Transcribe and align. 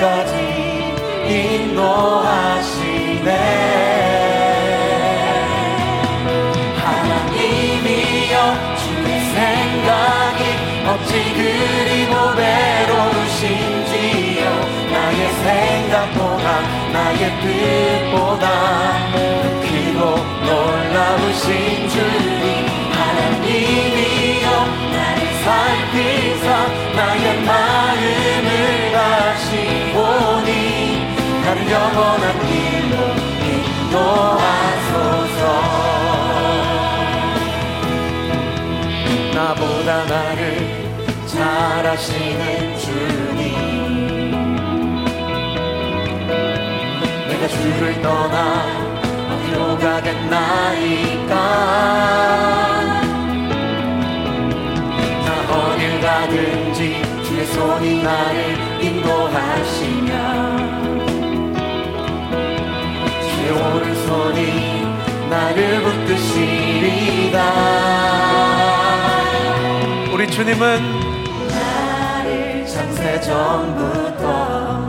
지금까지 0.00 0.32
인도하시네. 1.28 3.28
하나님이여 6.76 8.34
주의 8.80 9.10
생각이 9.20 10.40
어찌 10.88 11.12
그리 11.34 11.90
고배로우신지요. 12.06 14.44
나의 14.90 15.20
생각보다 15.44 16.46
나의 16.94 17.22
뜻보다 17.42 18.44
크고 19.60 20.00
놀라우신 20.46 21.48
주님. 21.90 22.42
하나님이여 22.90 24.46
나를 24.92 25.18
살피사 25.44 26.44
나의 26.96 27.24
마음을 27.42 28.48
영원한 31.70 32.36
길로 32.48 32.96
인도하소서. 33.46 35.42
나보다 39.32 40.04
나를 40.06 40.42
잘 41.26 41.86
아시는 41.86 42.76
주님. 42.76 43.38
내가 47.28 47.46
주를 47.46 48.02
떠나 48.02 48.66
어디로 49.30 49.78
가겠나이까? 49.78 51.34
나 55.24 55.28
어딜 55.54 56.00
가든지 56.00 56.78
주의 57.22 57.46
손이 57.46 58.02
나를 58.02 58.58
인도하시 58.82 59.89
나를 65.50 65.82
붙드시리다. 65.82 67.38
우리 70.12 70.30
주님은 70.30 71.48
나를 71.48 72.64
창세 72.66 73.20
전부터 73.20 74.86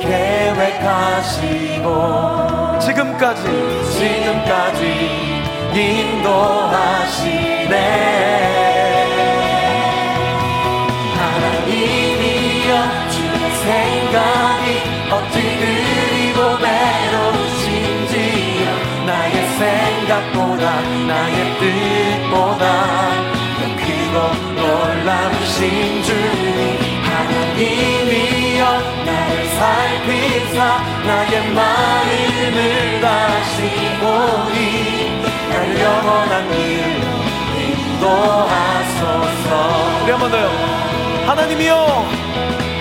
계획하시고 0.00 1.88
지금까지 2.78 3.42
지금까지 3.98 5.42
인도하시네. 5.74 7.74
하나님이여 11.18 12.70
주의 13.10 13.34
생각이 13.64 14.64
어찌 15.10 15.36
그 15.58 16.13
생각보다 20.34 20.80
나의 21.06 21.38
뜻보다. 21.58 22.64
더 23.56 23.60
크고 23.78 24.16
놀라우신 24.60 25.60
주님 26.02 26.58
하나님이여 27.04 28.62
나를 29.06 29.32
살피사 29.48 30.56
나의 31.06 31.32
마음을 31.52 32.58
다시 33.00 33.56
보니 34.00 34.58
나를 35.50 35.64
영원한 35.80 36.34
길로 36.50 37.04
인도하소서. 37.94 39.48
우리 40.02 40.08
한번 40.10 40.24
더요. 40.30 40.48
하나님이여. 41.26 41.72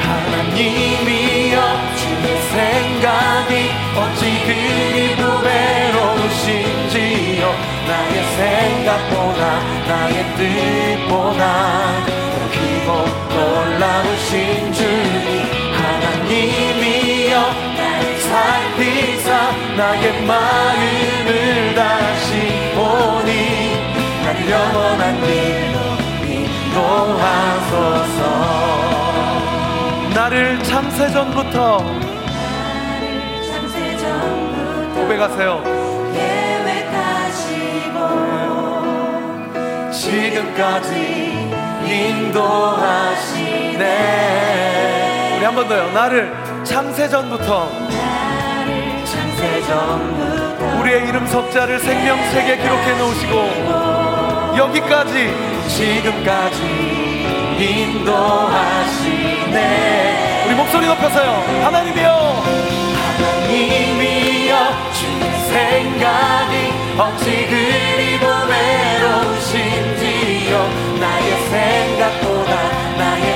하나님이여 0.02 1.58
주의 1.96 2.26
생각이 2.52 3.52
어찌 3.96 4.23
나의 7.88 8.16
생각보다 8.38 9.42
나의 9.88 10.18
뜻보다 10.38 11.42
더 12.06 12.36
크고 12.54 12.88
놀라우신 13.36 14.74
주님 14.74 15.28
하나님이여 15.74 17.34
나를 17.78 18.04
살피사 18.20 19.28
나의 19.78 20.04
마음을 20.26 21.30
다시 21.76 22.28
보니 22.76 23.32
나를 24.24 24.38
영원한 24.50 25.04
길로 25.22 25.76
인도하소서. 26.34 28.20
나를 30.14 30.62
창세전부터 30.64 31.78
고백하세요 34.96 35.83
지금까지 40.14 41.50
인도하시네. 41.86 42.38
우리 45.38 45.44
한 45.46 45.56
번 45.56 45.68
더요. 45.68 45.92
나를 45.92 46.32
창세전부터. 46.64 47.68
창세전부터 49.06 50.80
우리의 50.80 51.08
이름 51.08 51.26
석자를 51.26 51.80
생명책에 51.80 52.58
기록해 52.58 52.98
놓으시고 53.00 54.56
여기까지 54.58 55.34
지금까지 55.68 56.62
인도하시네. 57.60 58.84
우리 60.46 60.54
목소리 60.56 60.86
높여서요. 60.86 61.44
하나님이여. 61.64 62.44
하나님이여. 63.18 64.54
주의 64.94 65.34
생각이 65.50 66.56
어찌 67.00 67.24
그리 67.48 68.20
보배로우신지요 68.20 69.64
나의 69.64 69.93
생각보다 72.04 72.98
나의 72.98 73.33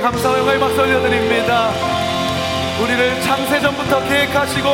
감사와 0.00 0.38
영광의 0.38 0.58
박수 0.58 0.80
올려드립니다. 0.80 1.70
우리를 2.82 3.20
창세전부터 3.20 4.08
계획하시고 4.08 4.68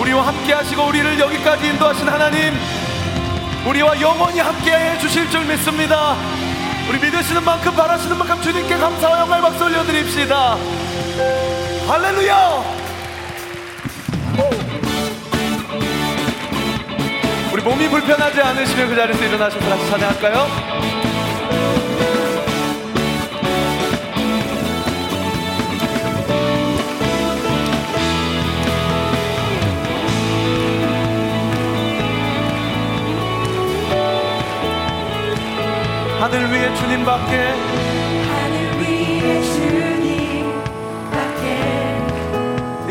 우리와 0.00 0.28
함께 0.28 0.52
하시고 0.52 0.86
우리를 0.86 1.18
여기까지 1.18 1.66
인도하신 1.66 2.08
하나님 2.08 2.54
우리와 3.66 4.00
영원히 4.00 4.38
함께 4.40 4.72
해 4.72 4.98
주실 4.98 5.28
줄 5.30 5.44
믿습니다 5.44 6.16
우리 6.90 6.98
믿으시는 6.98 7.44
만큼 7.44 7.72
바라시는 7.76 8.18
만큼 8.18 8.42
주님께 8.42 8.76
감사와 8.76 9.20
영광 9.20 9.40
박수 9.42 9.64
올려드립시다 9.64 10.56
할렐루야 11.86 12.64
우리 17.52 17.62
몸이 17.62 17.88
불편하지 17.88 18.40
않으시면 18.40 18.88
그 18.88 18.96
자리에서 18.96 19.24
일어나셔서 19.24 19.68
다시 19.68 19.88
찬양할까요? 19.88 20.69
하늘 36.30 36.46
위에 36.52 36.72
주님밖에. 36.76 37.36
하늘 38.28 38.78
위에 38.78 39.42
주님밖에. 39.42 40.46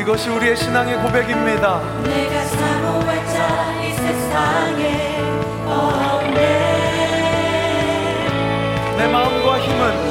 이것이 0.02 0.30
우리의 0.30 0.58
신앙의 0.58 0.98
고백입니다. 0.98 1.80
내가 2.04 2.42
사모했자 2.44 3.82
이 3.82 3.94
세상에 3.94 5.22
없네. 5.66 6.38
내 8.98 9.08
마음과 9.08 9.60
힘은 9.60 10.09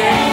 day. 0.00 0.29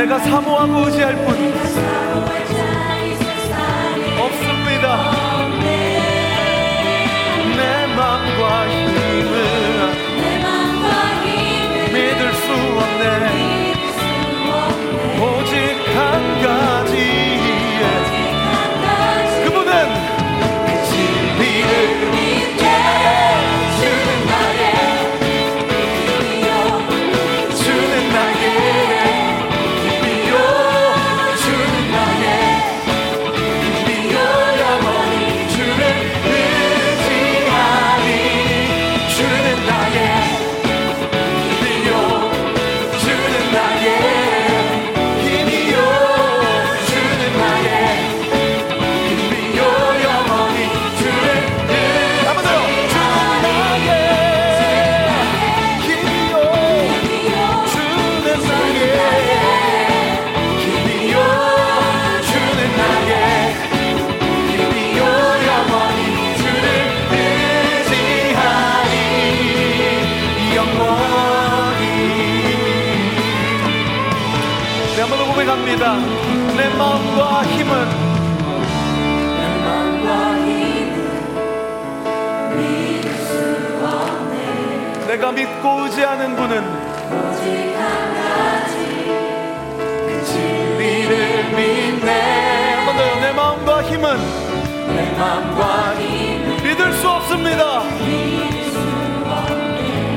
내가 0.00 0.18
사모하고 0.18 0.86
의지할 0.86 1.14
뿐 1.14 1.89
힘은 94.10 94.18
믿을 96.62 96.92
수 96.94 97.08
없습니다. 97.08 97.82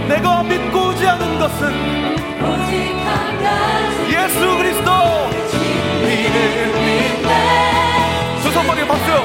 내가 0.07 0.43
믿고지 0.43 1.07
않은 1.07 1.39
것은 1.39 2.17
예수 4.09 4.57
그리스도. 4.57 4.91
두 8.41 8.51
손머리 8.51 8.87
박수요. 8.87 9.23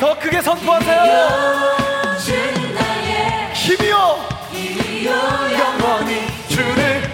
더 0.00 0.18
크게 0.18 0.40
선포하세요. 0.40 1.02
힘이요. 3.54 4.18
영원히 5.58 6.26
주를 6.48 7.11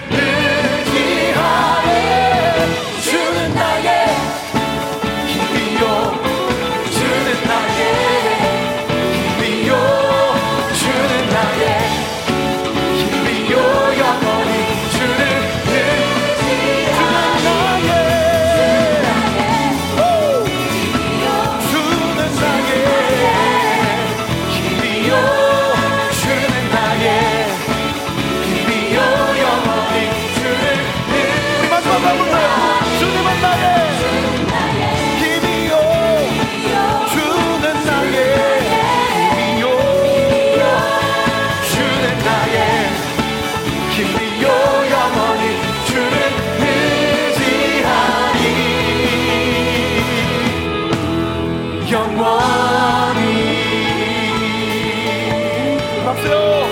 주세요. 56.18 56.66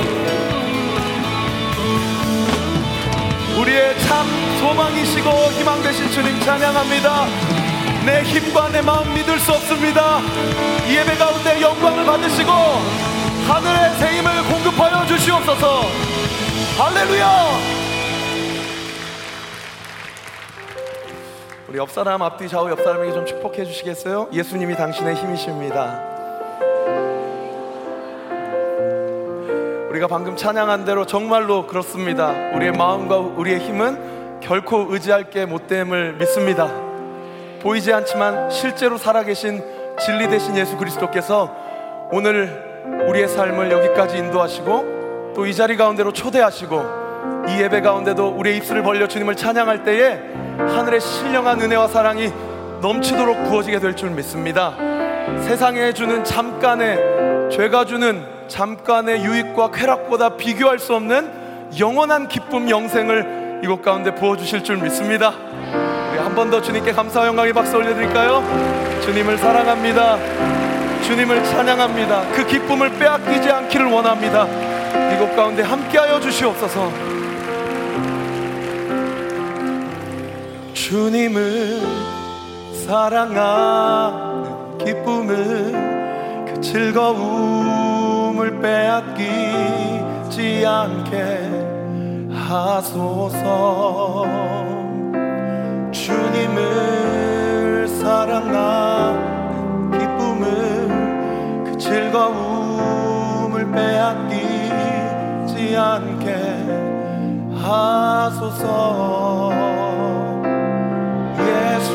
우리의 3.60 3.98
참 4.00 4.26
소망이시고 4.60 5.30
희망 5.52 5.82
되신 5.82 6.10
주님 6.10 6.40
찬양합니다. 6.40 7.26
내 8.04 8.22
힘과 8.22 8.68
내 8.70 8.82
마음 8.82 9.12
믿을 9.14 9.38
수 9.38 9.52
없습니다. 9.52 10.20
이 10.88 10.96
예배 10.96 11.16
가운데 11.16 11.60
영광을 11.60 12.04
받으시고 12.04 12.50
하늘의 13.48 13.94
새 13.96 14.18
힘을 14.18 14.44
공급하여 14.44 15.06
주시옵소서. 15.06 15.82
할렐루야! 16.78 17.76
우리 21.68 21.78
옆 21.78 21.90
사람 21.90 22.22
앞뒤 22.22 22.48
좌우 22.48 22.70
옆 22.70 22.80
사람에게 22.80 23.12
좀 23.12 23.26
축복해 23.26 23.64
주시겠어요? 23.64 24.28
예수님이 24.32 24.76
당신의 24.76 25.16
힘이십니다. 25.16 26.15
가 30.00 30.06
방금 30.08 30.36
찬양한 30.36 30.84
대로 30.84 31.06
정말로 31.06 31.66
그렇습니다. 31.66 32.30
우리의 32.54 32.72
마음과 32.72 33.16
우리의 33.16 33.60
힘은 33.60 34.40
결코 34.40 34.86
의지할 34.90 35.30
게 35.30 35.46
못됨을 35.46 36.14
믿습니다. 36.18 36.70
보이지 37.62 37.92
않지만 37.92 38.50
실제로 38.50 38.98
살아계신 38.98 39.62
진리 39.98 40.28
되신 40.28 40.56
예수 40.56 40.76
그리스도께서 40.76 41.54
오늘 42.12 42.84
우리의 43.08 43.28
삶을 43.28 43.70
여기까지 43.70 44.18
인도하시고 44.18 45.32
또 45.34 45.46
이 45.46 45.54
자리 45.54 45.76
가운데로 45.76 46.12
초대하시고 46.12 46.82
이 47.48 47.60
예배 47.60 47.80
가운데도 47.80 48.28
우리의 48.36 48.56
입술을 48.58 48.82
벌려 48.82 49.06
주님을 49.08 49.36
찬양할 49.36 49.84
때에 49.84 50.20
하늘의 50.58 51.00
신령한 51.00 51.60
은혜와 51.60 51.88
사랑이 51.88 52.32
넘치도록 52.80 53.44
부어지게 53.44 53.78
될 53.80 53.94
줄 53.94 54.10
믿습니다. 54.10 54.74
세상에 55.42 55.92
주는 55.92 56.22
잠깐의 56.24 57.50
죄가 57.50 57.84
주는 57.84 58.36
잠깐의 58.48 59.24
유익과 59.24 59.70
쾌락보다 59.72 60.36
비교할 60.36 60.78
수 60.78 60.94
없는 60.94 61.30
영원한 61.78 62.28
기쁨 62.28 62.68
영생을 62.70 63.60
이곳 63.64 63.82
가운데 63.82 64.14
부어주실 64.14 64.62
줄 64.64 64.76
믿습니다. 64.78 65.32
우리 66.10 66.18
한 66.18 66.34
번 66.34 66.50
더 66.50 66.60
주님께 66.60 66.92
감사와 66.92 67.26
영광의 67.28 67.52
박수 67.52 67.76
올려드릴까요? 67.76 68.42
주님을 69.02 69.38
사랑합니다. 69.38 70.18
주님을 71.02 71.44
찬양합니다. 71.44 72.22
그 72.34 72.46
기쁨을 72.46 72.90
빼앗기지 72.98 73.50
않기를 73.50 73.86
원합니다. 73.86 74.46
이곳 75.14 75.34
가운데 75.36 75.62
함께하여 75.62 76.20
주시옵소서. 76.20 76.90
주님을 80.74 81.80
사랑하는 82.86 84.78
기쁨을 84.78 86.46
그 86.46 86.60
즐거움 86.60 87.75
을 88.46 88.60
빼앗기지 88.60 90.38
않게 90.64 91.10
하소서. 92.32 94.24
주님을 95.90 97.88
사랑하는 97.88 99.18
기쁨을 99.90 101.64
그 101.64 101.76
즐거움을 101.76 103.68
빼앗기지 103.72 104.36
않게 105.76 106.32
하소서. 107.60 109.50
예수 111.40 111.90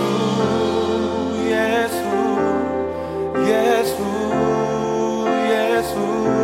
예수 1.48 2.04
예수 3.48 3.98
예수 5.48 6.41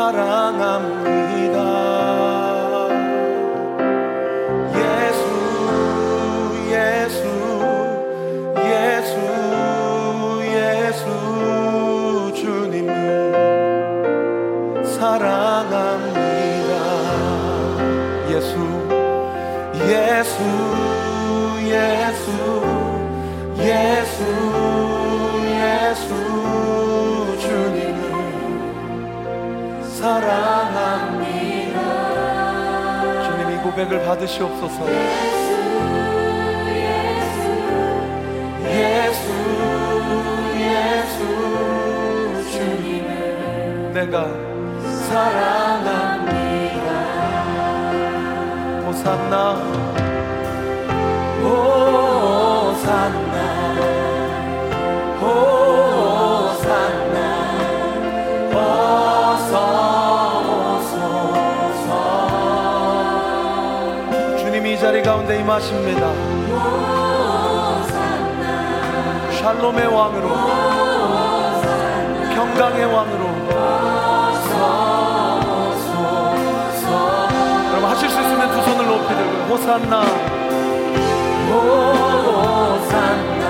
사랑합니다. 0.00 1.58
예수 4.80 5.20
예수 6.72 7.20
예수 8.64 9.12
예수 10.56 11.04
주님을 12.34 12.88
사랑합니다. 14.86 16.72
예수 18.30 18.52
예수 19.84 20.38
예수 21.68 21.99
사랑합니다. 30.00 31.78
주님 33.22 33.40
이 33.52 33.56
고백을 33.62 34.02
받으시옵소서. 34.06 34.78
예수 38.64 39.24
예수 40.56 41.18
주님을 42.50 43.92
내가 43.92 44.14
사랑합니다. 45.06 46.88
호산나. 48.86 49.36
호산나 51.42 53.19
자리 64.90 65.02
가운데 65.02 65.38
임하십니다. 65.38 66.12
샬롬의 69.38 69.86
왕으로 69.86 70.28
평강의 72.34 72.86
왕으로. 72.86 73.24
여러분 77.68 77.84
하실 77.88 78.10
수 78.10 78.20
있으면 78.20 78.50
두 78.50 78.60
손을 78.62 78.84
높이 78.88 79.14
들고 79.14 79.54
호산나. 79.54 80.00
호산나 81.50 83.44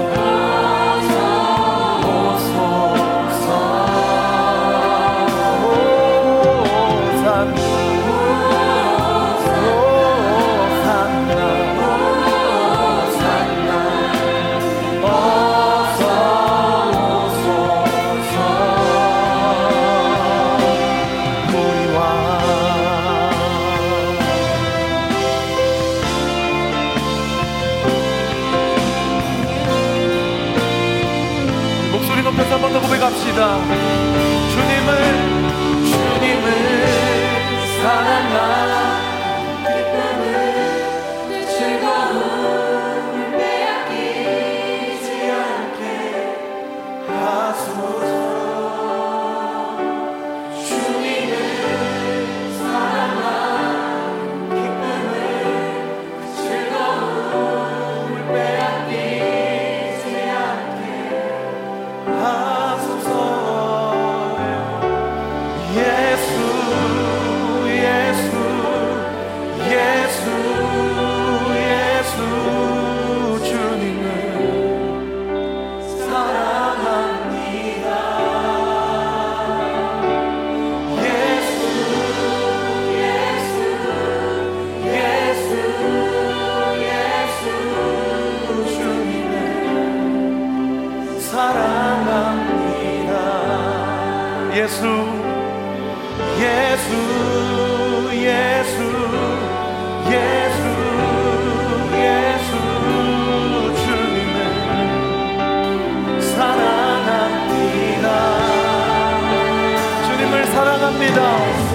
freedom. 111.13 111.70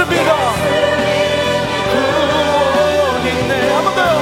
있습니다. 0.00 0.32
구원 1.90 3.26
있네. 3.26 3.72
한번 3.74 3.94
더요. 3.94 4.16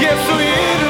예수 0.00 0.32
이름. 0.40 0.89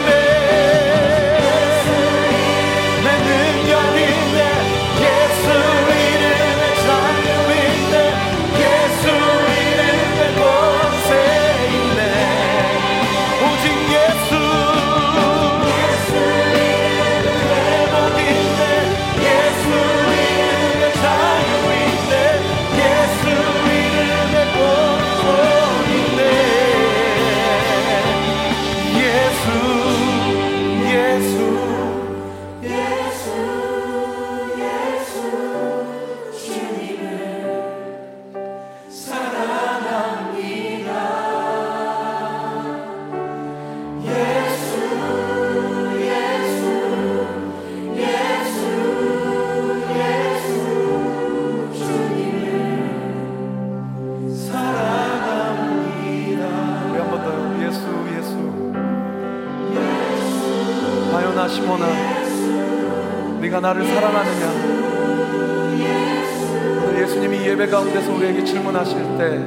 주님이 67.20 67.46
예배 67.48 67.66
가운데서 67.66 68.14
우리에게 68.14 68.42
질문하실 68.42 68.96
때 69.18 69.44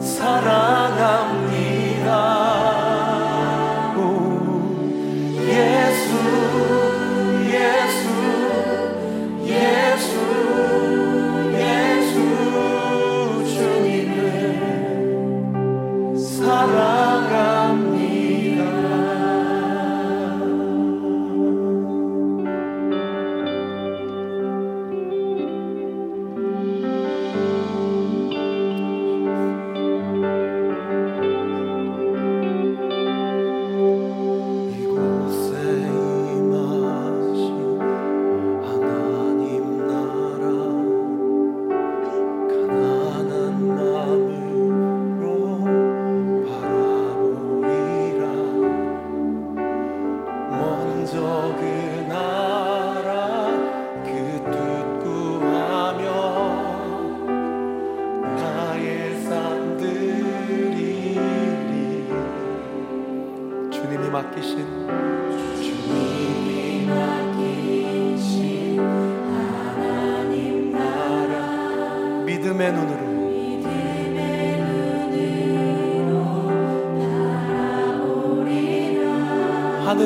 사랑합니다. 0.00 1.28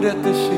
para 0.02 0.14
te 0.20 0.51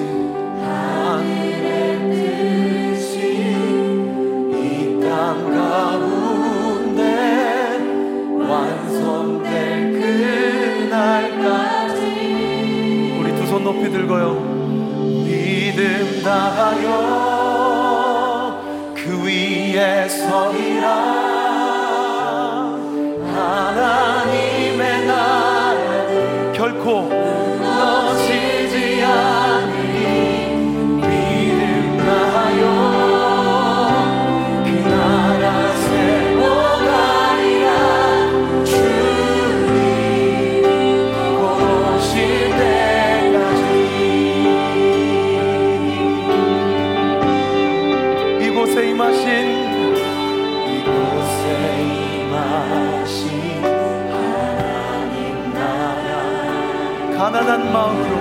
가난한 57.34 57.72
마음으로. 57.72 58.14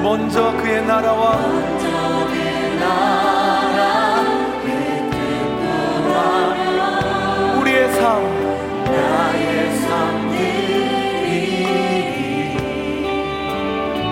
먼저 0.00 0.52
그의 0.58 0.86
나라와 0.86 1.36
우리의 7.58 7.92
삶. 7.94 8.38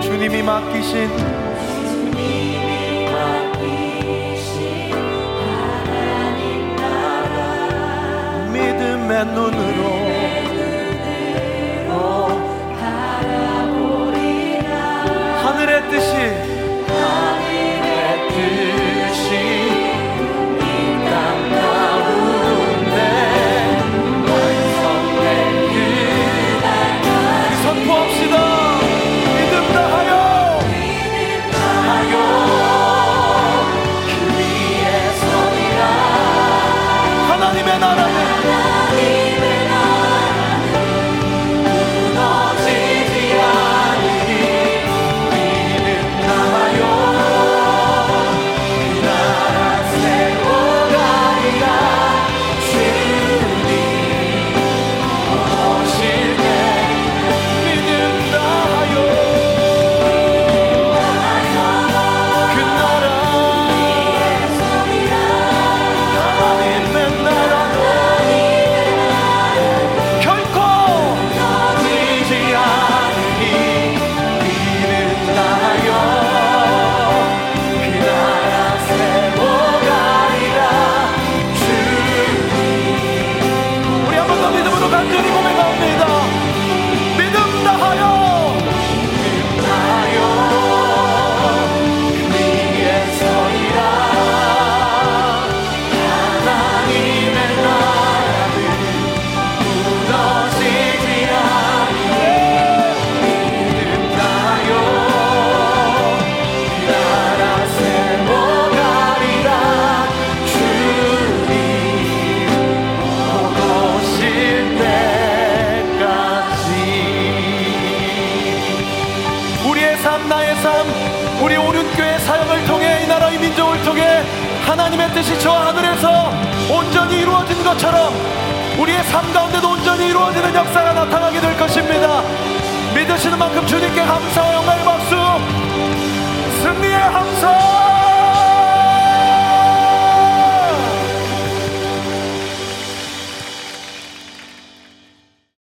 주님이 0.01 0.43
맡기신 0.43 1.26
내 9.17 9.23
눈으로. 9.23 9.97
하늘의 15.43 15.89
뜻이 15.89 16.56